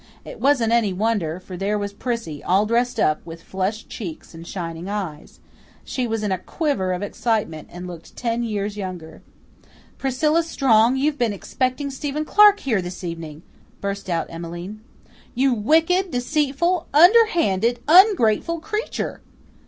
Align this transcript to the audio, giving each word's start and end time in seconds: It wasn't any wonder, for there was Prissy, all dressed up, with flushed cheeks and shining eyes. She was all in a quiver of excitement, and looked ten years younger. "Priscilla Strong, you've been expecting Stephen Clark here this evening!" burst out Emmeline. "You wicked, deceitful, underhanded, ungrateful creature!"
It 0.25 0.39
wasn't 0.39 0.71
any 0.73 0.93
wonder, 0.93 1.39
for 1.39 1.55
there 1.55 1.77
was 1.77 1.93
Prissy, 1.93 2.43
all 2.43 2.65
dressed 2.65 2.99
up, 2.99 3.23
with 3.23 3.43
flushed 3.43 3.87
cheeks 3.87 4.33
and 4.33 4.47
shining 4.47 4.89
eyes. 4.89 5.39
She 5.85 6.07
was 6.07 6.21
all 6.23 6.25
in 6.25 6.31
a 6.31 6.39
quiver 6.39 6.91
of 6.91 7.03
excitement, 7.03 7.67
and 7.71 7.85
looked 7.85 8.15
ten 8.15 8.41
years 8.41 8.75
younger. 8.75 9.21
"Priscilla 9.99 10.41
Strong, 10.41 10.95
you've 10.97 11.19
been 11.19 11.33
expecting 11.33 11.91
Stephen 11.91 12.25
Clark 12.25 12.61
here 12.61 12.81
this 12.81 13.03
evening!" 13.03 13.43
burst 13.79 14.09
out 14.09 14.25
Emmeline. 14.31 14.81
"You 15.35 15.53
wicked, 15.53 16.09
deceitful, 16.09 16.87
underhanded, 16.95 17.77
ungrateful 17.87 18.59
creature!" 18.59 19.21